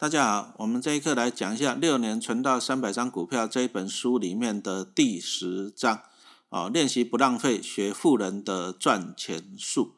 [0.00, 6.00] 大家好，我们这一课来讲一下《六年存到三百张股票》这一本书里面的第十章，
[6.48, 9.92] 哦，练习不浪费，学富人的赚钱术。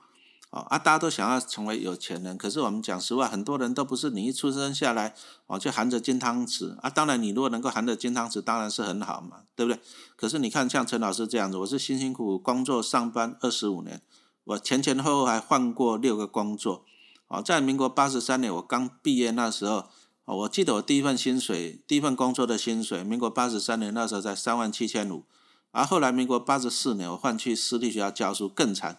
[0.51, 5.15] 哦啊，大家都想要成为有钱人，可是我们讲实话，很多人都不是你一出生下来
[5.47, 6.91] 哦就含着金汤匙啊。
[6.91, 9.81] 当然，你如果能够含着金汤匙，当然是很好嘛，对不对？
[10.17, 14.03] 可是你看，像陈老师这样子，我是辛辛苦苦工作上班二十五年，
[14.43, 16.85] 我前前后后还换过六个工作。
[17.33, 19.87] 哦，在民国八十三年我刚毕业那时候，
[20.27, 25.25] 哦，我记得我第一份薪水，第一份工作的薪水，民国八十三年那时候才三万七千五，
[25.71, 28.99] 而后来民国八十四年我换去私立学校教书更惨，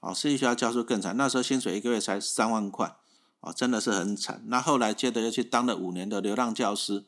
[0.00, 2.96] 哦，私立学校教书更惨，那时候薪水一个月才三万块，
[3.38, 4.42] 哦，真的是很惨。
[4.48, 7.04] 那后来接着又去当了五年的流浪教师，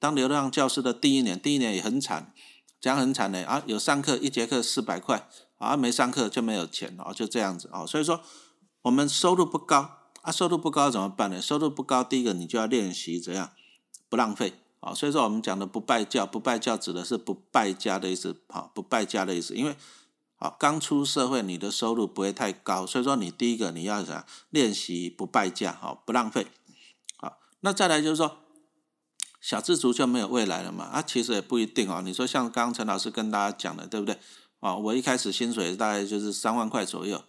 [0.00, 2.32] 当流浪教师的第一年，第一年也很惨，
[2.80, 5.28] 讲很惨的啊，有上课一节课四百块，
[5.58, 8.22] 啊，没上课就没有钱，哦，就这样子，哦，所以说
[8.80, 9.95] 我们收入不高。
[10.26, 11.40] 啊，收入不高怎么办呢？
[11.40, 13.52] 收入不高，第一个你就要练习怎样
[14.08, 14.92] 不浪费啊。
[14.92, 19.54] 所以说我们讲的不败教，不败教指的是不败家的意思，好，不败家的意思。
[19.54, 19.76] 因为
[20.34, 26.48] 好刚出社会，你的收入不会太高，所以说你第一个你要怎样练习不败家，好，不浪费。
[27.18, 28.38] 好，那再来就是说
[29.40, 30.86] 小资族就没有未来了嘛？
[30.86, 32.02] 啊，其实也不一定哦。
[32.04, 34.18] 你说像刚刚陈老师跟大家讲的，对不对？
[34.58, 37.22] 啊，我一开始薪水大概就是三万块左右。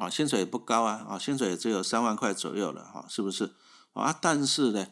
[0.00, 3.52] 啊，薪水也不高啊，啊，薪水也只有三万块左右了，哈，是不是？
[3.92, 4.86] 啊，但是呢，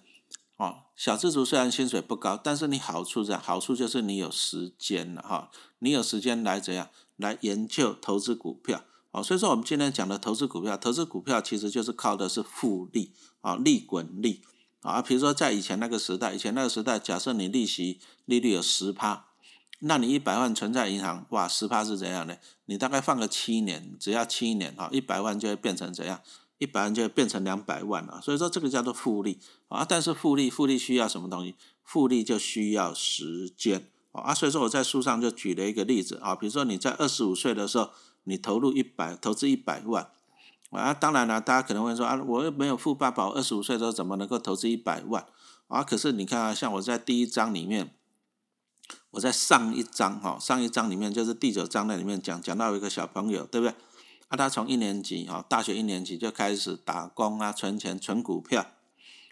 [0.58, 14.42] 哦，小资族虽然薪水不高，但是你好处在，好处就是你有时间了，哈，你有时间来怎样来研究投资股票，哦，所以说我们今天讲的投资股票，投资股票其实就是靠的是复利，啊，利滚利，
[14.82, 19.27] 啊，比如说在以前那个时代，以前那个时代，假设你利息利率有十趴。
[19.80, 22.40] 那你一百万存在银行，哇，十趴是怎样的？
[22.64, 26.20] 你大概放个七年，只要七年哈，一百万就会变成怎样？
[26.58, 28.20] 一百万就会变成两百万了。
[28.20, 29.84] 所以说这个叫做复利啊。
[29.88, 31.54] 但是复利，复利需要什么东西？
[31.84, 34.34] 复利就需要时间啊。
[34.34, 37.90] 所以说我在书上就举了一个例子啊，比如说你在二十五岁的时候，
[38.24, 40.10] 你投入一百，投资一百万
[40.72, 40.92] 啊。
[40.92, 45.24] 当然了，大家可能会说啊，我又没有富爸爸，二十五岁的时候怎么能够投资一百万
[45.68, 45.84] 啊？
[45.84, 47.94] 可是你看啊，像我在第一章里面。
[49.12, 53.74] 我在上一章哈，上一章里面就是第九章那里面讲讲到一个小朋友，对不对？
[54.28, 58.66] 啊，他从一年级啊，大学一年级就开始打工啊，存钱存股票。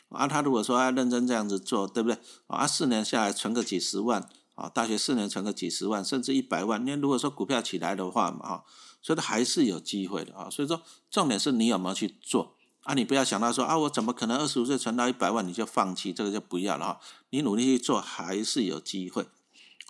[0.09, 2.19] 啊，他如果说要认真这样子做，对不对？
[2.47, 6.85] 啊，四年下来存个几十万，啊，大学四年存个几十万，甚至一百万。
[6.85, 8.65] 那如果说股票起来的话嘛，哈，
[9.03, 10.49] 所以他还是有机会的啊。
[10.49, 10.81] 所以说，
[11.11, 12.95] 重点是你有没有去做啊？
[12.95, 17.01] 你不要想到说啊，我怎么可能二十五岁存到一百万你就放弃，这个就不要了哈。
[17.31, 19.27] 你努力去做，还是有机会。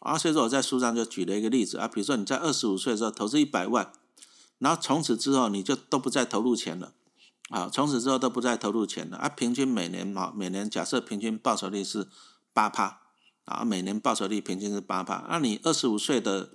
[0.01, 3.91] 啊，所以说我在书上就举了一个例子啊，比如说你在二十五岁的时候投资一百万，
[4.59, 6.93] 然后从此之后你就都不再投入钱了，
[7.49, 12.09] 啊，从此之后都不再投入钱了啊，平均每年嘛，每年假设平均报酬率是
[12.53, 13.01] 八趴，
[13.47, 16.51] 啊，每年报酬率平均是八趴，那你二十五岁的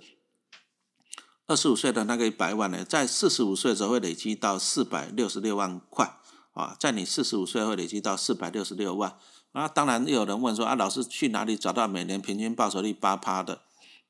[1.48, 6.20] 二十五岁的那个一百万呢，在四十五岁的时候会累积到四百六十六万块，
[6.52, 9.18] 啊，在你四十五岁会累积到四百六十六万。
[9.52, 13.60] 啊，当然又有人问说啊，老师去哪里找到每年平均报酬率八趴的？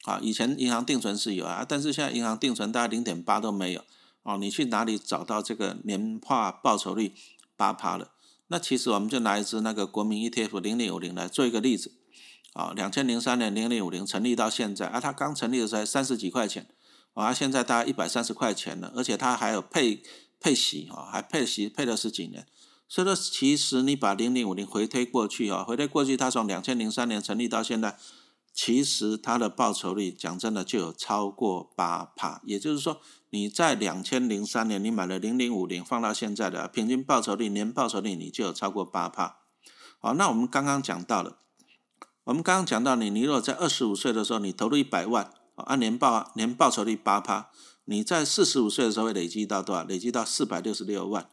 [0.05, 3.85] 啊，以前银行定存是有啊，但是现在银行定存大概零点八都没有。
[4.23, 7.13] 哦，你去哪里找到这个年化报酬率
[7.57, 8.11] 八趴的？
[8.49, 11.93] 那其实我们就拿一支那个国民 ETF 零零五零来做一个例子。
[12.53, 16.67] 啊，两千零三年零零五零成立到现在，啊，它刚成立的时候三十几块钱，
[17.15, 20.03] 啊，现在大概一百三十块钱了，而且它还有配
[20.39, 22.47] 配息啊，还配息配了十几年。
[22.93, 27.97] 所以说，其实你把零零五零回推过去啊，回推过去，它从两千零三年成立到现在，
[28.53, 32.43] 其实它的报酬率讲真的就有超过八帕。
[32.45, 39.39] 也就是说，你在两千零三年你买了零零五零，放到现在的平均报酬率年报酬率你就有超过八帕。
[39.99, 41.39] 好，那我们刚刚讲到了，
[42.25, 47.49] 我们刚刚讲到你，你如果在二十五岁的时候你投入一百万，按年报年报酬率八帕，
[47.87, 49.83] 你在四十五岁的时候会累积到多少？
[49.85, 51.31] 累积到四百六十六万。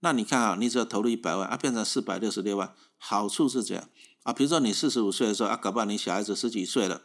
[0.00, 3.88] 那你看啊，你只要投入一百万啊，变成四百六十六万，好处是这样
[4.22, 4.32] 啊。
[4.32, 7.02] 比如说你四十五岁的时候啊，搞不好你小孩子十几岁了，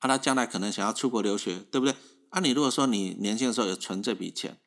[0.00, 1.94] 啊，他将来可能想要出国留学，对不对？
[2.30, 4.58] 啊，你如果说你年轻的时候有存这笔钱，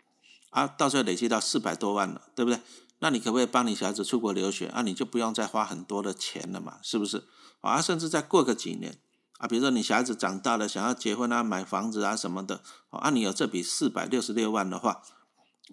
[0.52, 2.62] 啊，到时候累积到四百多万了，对不对？
[3.00, 4.68] 那你可不可以帮你小孩子出国留学？
[4.68, 7.26] 啊，你就不用再花很多的钱了嘛，是不是？
[7.60, 8.98] 啊，甚至再过个几年，
[9.40, 12.62] 啊，比如说你小孩子长大了，想要结婚啊、买房子啊什么的，
[12.92, 15.02] 啊，你有这笔四百六十六万的话。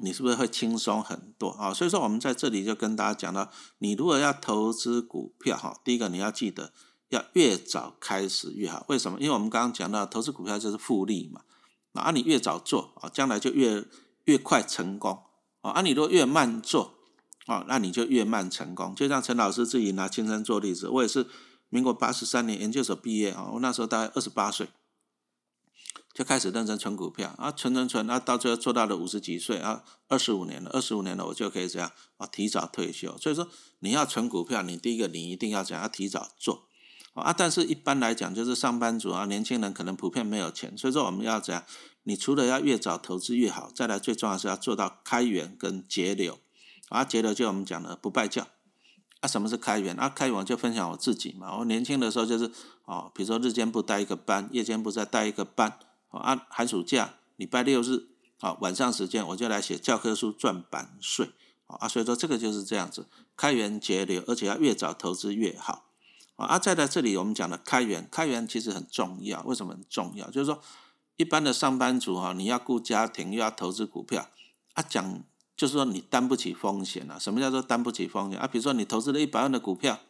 [0.00, 1.74] 你是不是会轻松很多啊？
[1.74, 6.72] 所以说我们在这里就跟大家讲到，你如果要投资股票哈，第一个你要记得
[7.10, 8.86] 要越早开始越好。
[8.88, 9.20] 为什么？
[9.20, 11.42] 因为我们刚刚讲到投资股票就是复利嘛，
[11.92, 13.84] 啊，你越早做啊，将来就越
[14.24, 15.22] 越快成功
[15.60, 15.72] 啊。
[15.72, 16.94] 啊，你如果越慢做
[17.46, 18.94] 啊，那你就越慢成功。
[18.94, 21.26] 就像陈老师自己拿亲身做例子，我也是
[21.68, 24.68] 民国八十三年研究所毕业啊，我那时候大概二十八岁，
[26.14, 33.16] 就开始认真存股票啊，存存存，啊，到最后做到了五十几岁啊，二十五年了，二十五年了，我就可以这样啊，提早退休。
[33.16, 33.48] 所以说，
[33.78, 36.68] 你要存股票，你第一个你一定要讲要提早做
[37.14, 37.32] 啊。
[37.32, 41.64] 但是一般来讲，就是上班族啊，年轻人可能普遍没有钱，所以说我们要怎样？
[42.02, 46.38] 你除了要越早投资越好，再来最重要是要做到开源跟节流。
[46.88, 48.48] 啊，节流就我们讲的不败教。
[49.20, 49.96] 啊，什么是开源？
[49.96, 51.56] 啊，开源就分享我自己嘛。
[51.56, 52.50] 我年轻的时候就是
[52.84, 55.78] 哦，比如说日间部带一个班，夜间部再带一个班。
[56.18, 58.08] 啊，寒暑假礼拜六日，
[58.40, 61.30] 啊，晚上时间我就来写教科书赚版税，
[61.66, 65.86] 啊，所以说这个就是这样子，开源节流，而且要越早投资越好，
[66.36, 70.30] 啊，再在这里我们讲的开源，开源其实很重要，为什么很重要？
[70.30, 70.60] 就是说，
[71.16, 74.28] 一般的上班族哈，你要顾家庭又要投资股票，
[74.74, 75.22] 啊，讲
[75.56, 77.18] 就是说你担不起风险啊。
[77.18, 78.46] 什么叫做担不起风险啊？
[78.46, 80.00] 比如说你投资了一百万的股票，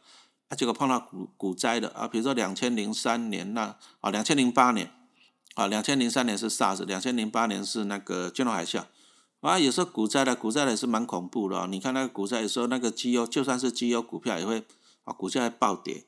[0.49, 4.93] 啊，结果碰到股股灾的啊，比如说两千零三年那啊，两千零八年。
[5.55, 8.85] 啊，两千零三年是 SARS，两千零八年是那个金融海啸。
[9.41, 11.67] 啊，有时候股灾的，股灾的也是蛮恐怖的哦。
[11.67, 14.65] 你看那个股灾，有时候那个绩优，就算是绩优股票也会
[15.05, 16.07] 啊，股价会暴跌。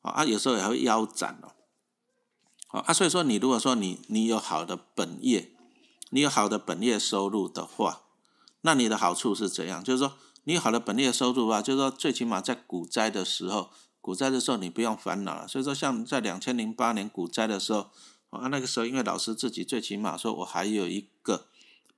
[0.00, 2.80] 啊啊，有时候也会腰斩哦。
[2.80, 5.52] 啊，所以说你如果说你你有好的本业，
[6.08, 8.00] 你有好的本业收入的话，
[8.62, 9.84] 那你的好处是怎样？
[9.84, 10.14] 就是说
[10.44, 13.70] 你有好的本业收入吧，就是说最起码在股灾的时候，
[14.00, 15.46] 股灾的时候你不用烦恼了。
[15.46, 17.90] 所以说像在两千零八年股灾的时候。
[18.30, 21.48] 啊，那个时候因为老师自己最起码说我还有一个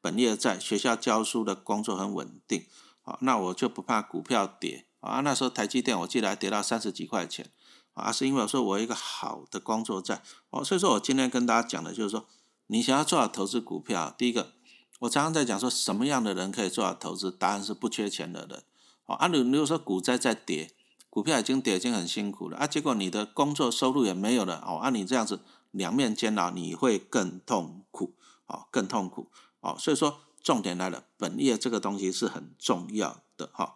[0.01, 2.65] 本业在学校教书的工作很稳定，
[3.03, 5.21] 啊，那我就不怕股票跌啊。
[5.21, 7.51] 那时候台积电我记得还跌到三十几块钱，
[7.93, 12.27] 啊，是因为我说我有一个好的工作在，哦，所以说我今天跟大家讲的就是说，
[12.69, 14.53] 你想要做好投资股票，第一个
[15.01, 18.63] 我常常在讲说什么样的人可以做好投资，答案是不缺钱的人，
[19.05, 20.73] 哦，啊，你如果说股灾在跌，
[21.11, 25.41] 股票已经跌已经很辛苦了，啊，结果你的工作收入也没有了，哦，按你这样子。
[25.73, 28.15] 两面煎熬，你会更痛苦，
[28.47, 29.31] 哦，更痛苦，
[29.61, 33.75] 哦，所以说重点来了，本业这个东西是很重要的，哈。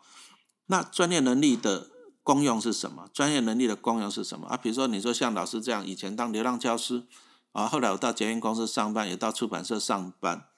[0.67, 1.91] 那专业能力的
[2.23, 3.09] 功用是什么？
[3.13, 4.57] 专业能力的功用是什么啊？
[4.57, 7.07] 比如说你说像老师这样，以前当流浪教师，
[7.53, 10.49] 啊，后来我到捷运公司上班，也到出版社上班，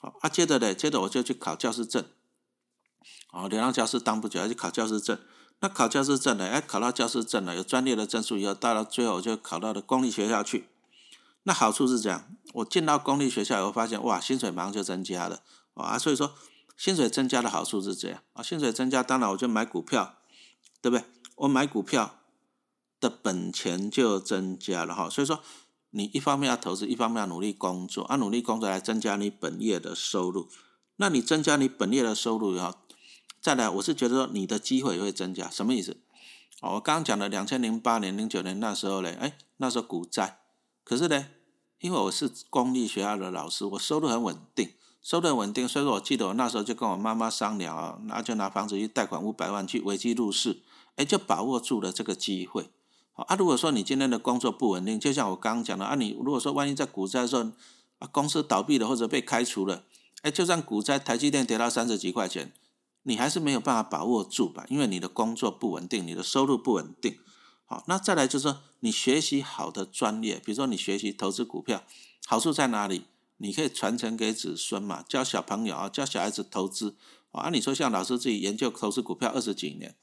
[0.00, 2.04] 好，啊，接着呢，接着我就去考教师证，
[3.32, 5.18] 哦，流浪教师当不久，要去考教师证。
[5.62, 6.48] 那考教师证呢？
[6.48, 10.66] 哎，考到教师证了，有专业的证书以后，到了最后就考到了公立学校去。
[11.44, 15.40] 那好处是这样，我进到公立学校以后，发现哇，薪水马上就增加了
[15.74, 15.96] 啊。
[15.96, 16.34] 所以说，
[16.76, 18.42] 薪水增加的好处是这样啊。
[18.42, 20.16] 薪水增加，当然我就买股票，
[20.80, 21.04] 对不对？
[21.36, 22.18] 我买股票
[22.98, 25.08] 的本钱就增加了哈。
[25.08, 25.38] 所以说，
[25.90, 30.48] 你一方面要投资，一方面要努力工作，啊，努力工作来增加你本业的收入。
[30.96, 32.74] 那你增加你本业的收入以后，
[33.42, 35.96] 再来，我是觉得说你的机会会增加，什么意思？
[36.60, 40.38] 哦，我刚刚讲的两千零八年、零九年那时候嘞，哎，那时候股灾，
[40.84, 41.26] 可是呢，
[41.80, 44.70] 因为我是公立学校的老师，我收入很稳定，
[45.02, 50.62] 收入很稳定，所以说我记得我那时候就跟我妈妈商量啊，那就拿房子去贷款五百万去危机入市，
[50.94, 52.70] 哎，就把握住了这个机会。
[53.12, 57.42] 好啊，如果说你今天的工作不稳定，就像我刚刚讲的啊，你如果说万一在股灾的时候
[57.98, 59.82] 啊，公司倒闭了或者被开除了，
[60.22, 62.52] 哎，就算股灾，台积电跌到三十几块钱。
[63.04, 67.18] 你还是没有办法把握住吧，因为你的工作不稳定，你的收入不稳定。
[67.64, 71.82] 好，那再来就是说，你学习好的专业，比如说你学习投资股票，
[72.26, 73.04] 好处在哪里？
[73.38, 76.96] 你可以传承给子孙嘛，教小朋友啊，教小孩子投资。
[77.32, 79.96] 啊，你说像老师自己研究投资股票二十几年，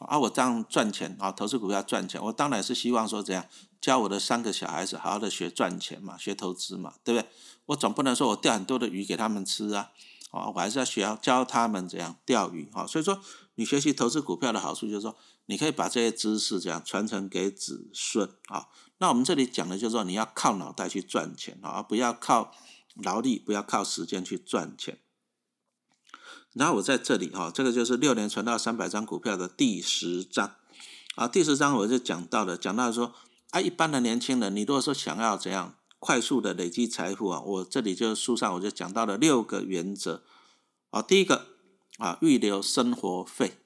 [0.00, 3.46] 啊，我这样赚钱啊，投资股票赚钱，我当然是希望说怎样
[3.80, 7.28] 教我的三个小孩子好好的学赚钱嘛，学投资嘛，对不对？
[7.66, 9.92] 我总不能说我钓很多的鱼给他们吃啊。
[10.32, 13.20] 啊，我还是要学教他们怎样钓鱼哈，所以说
[13.54, 18.68] 你学习投资股票的好处就是说，你可以把这些知识这样传承给子孙啊。
[18.96, 22.50] 那我们这里讲的就是说，你要靠脑袋去赚钱啊，而不要靠
[22.94, 24.98] 劳力，不要靠时间去赚钱。
[26.54, 30.54] 然后我在这里哈，这个就是六年存到三百张股票的第十章
[31.16, 33.14] 啊，第十章我就讲到了，讲到说
[33.50, 35.74] 啊，一般的年轻人，你如果说想要怎样？
[36.04, 37.40] 快速的累积财富啊！
[37.40, 40.24] 我这里就书上我就讲到了六个原则
[40.90, 41.00] 啊。
[41.00, 41.46] 第一个
[41.98, 43.58] 啊，预留生活费。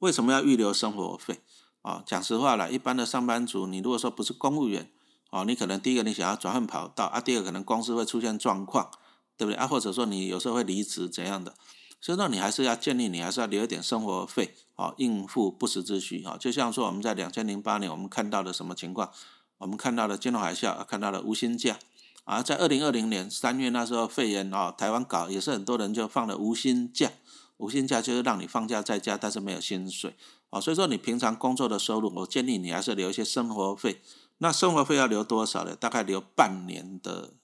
[0.00, 1.38] 为什么要预留生活费
[1.82, 2.02] 啊？
[2.04, 4.90] 讲实话了，一般的上班族，你如果说不是公务员
[5.30, 8.90] 啊，你可能第一个你想要转换跑道啊，第二个可能公司会出现状况，
[9.36, 9.64] 对不对啊？
[9.68, 11.54] 或者说你有时候会离职怎样的，
[12.00, 16.36] 所以说你还是要建立，你还是要留一点生活费啊，应付不时之需啊。
[16.36, 19.12] 就像说我们在两千零八年我们看到的什么情况？
[19.58, 21.78] 我们看到了金融海啸，看到了无薪假，
[22.24, 27.12] 啊，在二零二零年三月那时候肺炎啊，台湾搞也是很多人就放了无薪假，
[27.56, 30.16] 无薪假就是让你放假在家，但是没有薪水
[30.50, 30.60] 啊。
[30.60, 34.02] 所以说你平常工作的收入，我建议你还是留一些生活费。
[34.38, 35.76] 那生活费要留多少呢？
[35.76, 37.34] 大概留半年的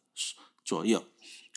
[0.65, 1.05] 左右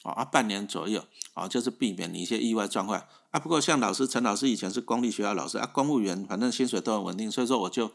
[0.03, 3.39] 啊，半年左右啊，就是避免你一些意外状况啊。
[3.39, 7.91] 不过像老师陈老师以前是公立学校老师啊，公务员反正薪水都很稳定，所以说我就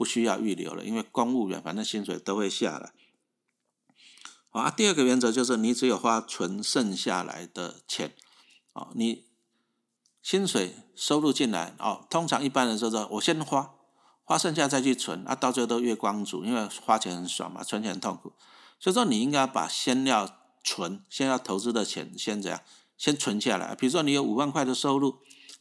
[0.00, 2.94] 不需要预留了，因为公务员反正薪水都会下来。
[4.48, 8.14] 啊，第二个原则就是你只有花存剩下来的钱，
[8.72, 9.26] 啊，你
[10.22, 13.74] 薪水收入进来，哦，通常一般人说说，我先花，
[14.24, 18.32] 花剩下再去存，啊，到最后都月光族，因为花钱很爽嘛，存钱很痛苦，
[18.78, 20.26] 所以说你应该把先要
[20.64, 22.62] 存、先要投资的钱先怎样，
[22.96, 23.74] 先存下来。
[23.74, 25.18] 比如说你有五万块的收入，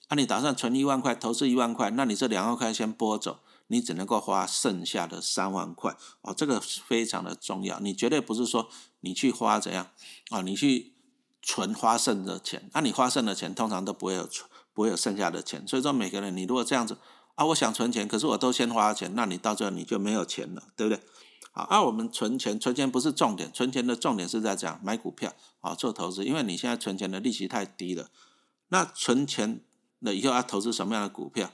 [0.07, 3.41] 啊，你打算存一万块，投资一万块，那你这两万块先拨走。
[3.69, 7.79] 你只能够花剩下的三万块哦，这个非常的重要。
[7.79, 8.67] 你绝对不是说
[8.99, 9.87] 你去花怎样
[10.29, 10.41] 啊？
[10.41, 10.93] 你去
[11.41, 15.65] 存花剩的钱，那你花剩的钱通常都不会有存，不会有剩下的钱。
[15.67, 16.97] 所以说每个人，你如果这样子
[17.35, 21.01] 啊，我想存钱，可是我都先花钱，那你到最后你就没有钱了，对不对？
[21.51, 28.09] 好，那我们存钱，存钱不是重点，存钱的重点是在讲买股票啊，做投资，因为你现在存钱的利息太低了。
[28.69, 29.61] 那存钱
[29.99, 31.51] 了以后要投资什么样的股票？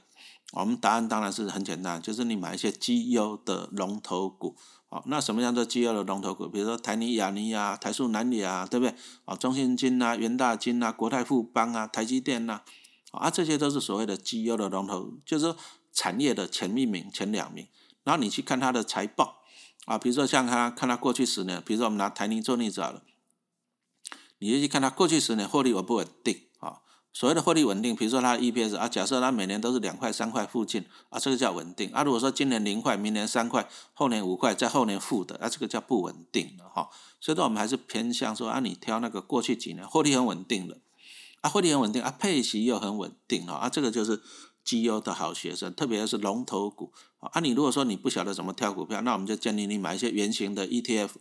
[0.54, 4.56] 我们答案当然是很简单，就是你买一些绩优的龙头股，
[4.88, 6.48] 好，那什么样的绩优的龙头股？
[6.48, 8.96] 比如说台泥、亚泥啊、台塑、南锂啊，对不对？
[9.25, 12.62] 啊，中信金啊、元大金啊、国泰富邦啊、台积电呐，
[13.12, 15.58] 啊，这些都是所谓的绩优的龙头，就是说
[15.92, 17.68] 产业的前一名、前两名。
[18.04, 19.42] 然后你去看它的财报，
[19.86, 23.02] 啊，比如说像它看它过去十年，比如说我们拿台泥做例子好了，
[24.38, 26.44] 你就去看它过去十年获利稳不稳定。
[27.15, 32.03] 所谓的获利稳定，比如说它的 EPS 啊，假设它每年都是两块三块附近啊，这个叫稳定啊。
[32.03, 36.89] 如果说今年零块，明年三块，后年五块，在后年负的啊，这个叫不稳定了哈。
[37.22, 40.77] 所以说我们还是偏向说啊，你挑那个过去几年获利很稳定的
[41.39, 44.22] 啊，获利很稳定啊，配息又很稳定啊，这个就是
[44.65, 46.91] 绩优的好学生，特别是龙头股
[47.22, 47.39] 啊。
[47.39, 51.12] 你如果说你不晓得怎么挑股票，那我们就建议你买一些圆形的 ETF。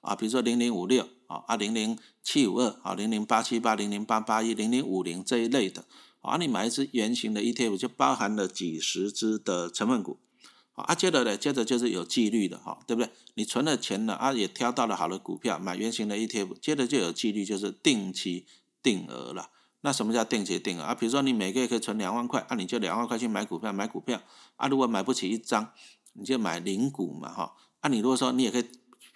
[0.00, 5.84] 啊，比如说零零五六啊，啊零零七五二啊，零零八七八，零零八八一，零零五零这一类的，
[6.20, 10.20] 啊，你买一只圆形的 ETF 就包含了几十只的成分股，
[10.74, 13.10] 啊，接着呢，接着就是有纪律的哈，对不对？
[13.34, 18.46] 你存了钱了啊，也挑到了好的股票，买圆形的 ETF，接着就有纪律，就是定期
[18.82, 19.50] 定额了。
[19.80, 20.94] 那什么叫定期定额啊？
[20.94, 24.22] 比如说你每个月可以存两万块，啊，你就两万块去买股票，买股票，
[24.56, 25.72] 啊，如果买不起一张，
[26.14, 28.64] 你就买零股嘛，哈，啊，你如果说你也可以。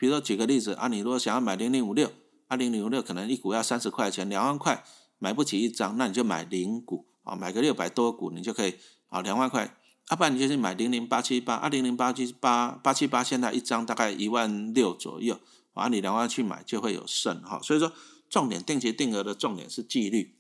[0.02, 2.11] 比如说举个例子啊，你如果想要买零零五六，
[2.49, 4.82] 啊零零五六可能一股要三十块钱，两万块
[5.21, 8.75] 买不起一张，那你就买零股啊，买个六百多股，你就可以
[9.11, 9.76] 啊两万块，
[10.11, 15.38] 要不然你就去买零零八七八，啊零零八七八八七八现在一张大概一万六左右，
[15.75, 17.92] 啊你两万去买就会有剩哈，所以说
[18.28, 20.35] 重点定期定额的重点是纪律，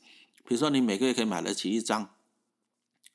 [0.44, 2.08] 比如说你每个月可以买得起一张，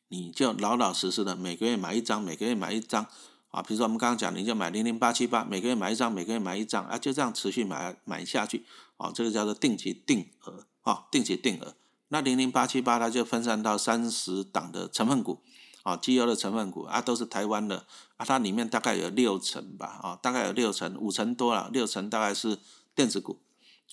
[0.08, 3.06] 你就老老实实的每个月买一张，每个月买一张。
[3.50, 8.66] 啊，比如说我们刚刚讲，你就买零零八七八，每个月买一张，每个月买一张，啊，就这样持续买买下去，
[8.98, 11.75] 啊，这个叫做定期定额，啊，定期定额。
[12.10, 15.42] 那零零八七八它就分散到三十档的成分股，
[15.84, 17.86] 啊，绩优的成分股，啊，都是台湾的，
[18.18, 22.60] 啊，它里面大概有六成吧，啊，大概有六成，五成多了，六成大概是
[22.94, 23.39] 电子股，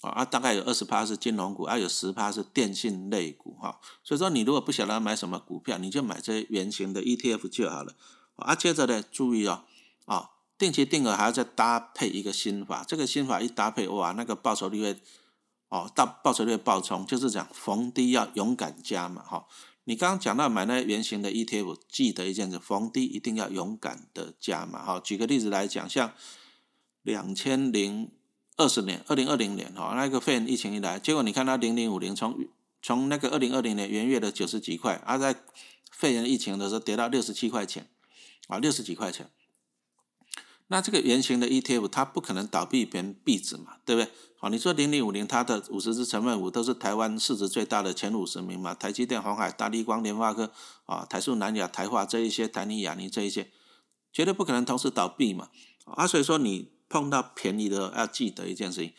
[0.03, 7.95] 啊，大概有二十趴是金融股，啊，有十趴是电信类股，哈，所以说你如果不晓得买什么股票，你就买这些圆形的 ETF 就好了。
[8.37, 9.65] 啊，接着呢，注意哦，
[10.07, 14.97] 啊，定期定额还要再搭配一个新法，这个新法一搭配，哇，那个报酬率会，
[15.69, 19.47] 哦，大报酬率爆冲，就是讲逢低要勇敢加嘛，哈。
[19.87, 24.99] 你刚刚讲到买那圆形的 ETF，记得一件事，逢低一定要勇敢的加嘛，哈。
[24.99, 26.13] 举个例子来讲，像
[27.03, 28.11] 两千零
[28.57, 32.35] 二十年，二零二零年，哈，那个肺炎疫情一来，结果你看它零零五零从
[32.81, 35.37] 从那个二零二零年元月的九十几块，而在
[35.93, 37.87] 肺炎疫情的时候跌到六十七块钱。
[38.49, 39.31] 啊，六十几块钱，
[40.69, 44.11] 那这个圆形的 ETF 它不可能倒闭别人壁纸嘛，对不对？
[44.37, 50.53] 好，你说零零五零它的五十只成分股都是台湾市值最大的前五十名嘛，台积电、红海、大立光、联发科
[50.85, 53.51] 啊、台塑、南亚、台化这一些，台泥、亚泥这一些，
[54.13, 55.49] 绝对不可能同时倒闭嘛。
[55.85, 58.93] 啊，所以说你碰到便宜的要记得一件事情，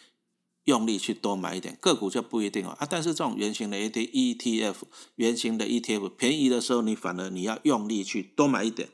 [0.64, 2.72] 用力去多买一点个股就不一定哦。
[2.80, 4.76] 啊，但是这种圆形的 ETF，
[5.16, 8.90] 圆形的 ETF 便宜的时候，你反而你要用力去多买一点。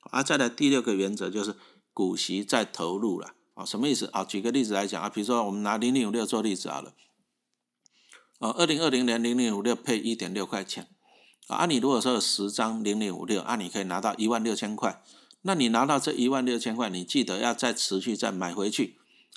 [0.00, 1.54] 啊，再来第六个原则就是
[1.92, 4.24] 股息再投入了啊，什么意思啊？
[4.24, 6.94] 举个例子来讲啊，比如说我们拿零零五六做例子好了，
[8.38, 10.88] 呃，二零二零年零零五六配一点六块钱
[11.48, 15.02] 啊，你如果说有十张零零五六，啊，你可以拿到一万六千块，
[15.42, 18.96] 那你拿到这一万六千块，你记得要再持续再买回去，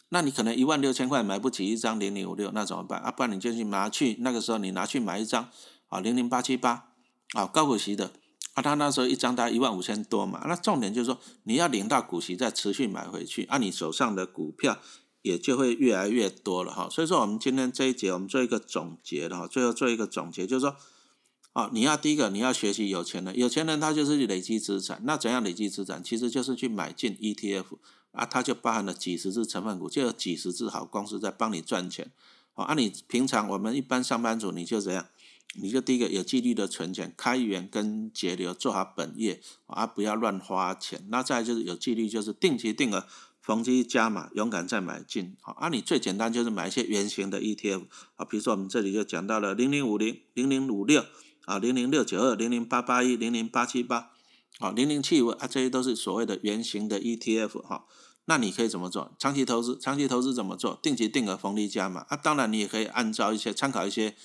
[0.10, 3.12] 那你可能一万六千块买不起一张零零五六，那怎么办啊？
[3.12, 5.50] 不然你就去拿去那个时候你拿去买一张。
[5.90, 6.90] 啊，零零八七八，
[7.34, 8.14] 啊，高股息的，
[8.54, 14.80] 啊，他那时候一张大概一万五千多嘛，那重点就是说你要领到股息再持续买回去，啊，你手上的股票
[15.22, 16.88] 也就会越来越多了哈。
[16.90, 20.76] 所以说我们今天这一节我们做一个总结的哈，最后做一个总结就是说。
[21.54, 25.00] 啊，你要第一个，你要学习有钱人，有钱人他就是累积资产。
[25.04, 26.04] 那怎样累积资产？
[26.04, 27.78] 其实就是去买进 ETF
[28.12, 32.12] 啊，它就包含了几十只成分股，就有几十只好公司在帮你赚钱。
[32.56, 35.06] 啊，你平常我们一般上班族，你就怎样？
[35.54, 41.06] 你就第一个有纪律的存钱，开源跟节流，做好本业啊，不要乱花钱。
[41.10, 43.06] 那再就是有纪律，就是定期定额
[43.42, 45.36] 逢低加码，勇敢再买进。
[45.42, 51.04] 好，啊，你最简单就是买一些圆形的 ETF 啊，比如说我们这里就讲到了零零五零、零零五六。
[51.46, 54.12] 啊，零零六九二、零零八八一、零零八七八，
[54.60, 57.84] 啊，零零七五啊，这些都是所谓的圆形的 ETF 哈。
[58.24, 59.14] 那你可以怎么做？
[59.20, 60.80] 长期投资，长期投资怎么做？
[60.82, 62.16] 定期定额逢低加码啊。
[62.16, 64.16] 当然，你也可以按照一些参考一些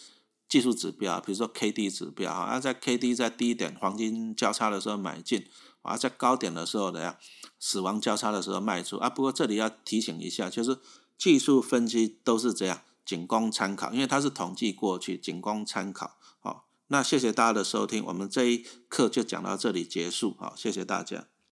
[0.49, 5.47] 技术指标，比如说 K D 指标啊，在 K D 在低点黄金交叉的时候买进，
[5.83, 7.17] 啊，在高点的时候怎样？
[7.61, 9.11] 死亡交叉的时候卖出啊。
[9.11, 10.79] 不过这里要提醒一下，就是
[11.19, 16.17] 技术分析都是这样，仅供参考，因为它是统计过去，仅供参考。
[16.41, 21.27] 好那谢谢大家的收听，我们这一课就讲到这里结束，好，谢谢大家。